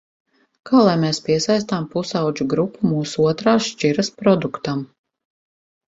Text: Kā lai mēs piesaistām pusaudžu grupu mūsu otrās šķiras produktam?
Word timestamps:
Kā 0.69 0.79
lai 0.85 0.93
mēs 1.03 1.19
piesaistām 1.27 1.85
pusaudžu 1.91 2.47
grupu 2.55 2.91
mūsu 2.95 3.27
otrās 3.33 3.71
šķiras 3.73 4.11
produktam? 4.23 4.83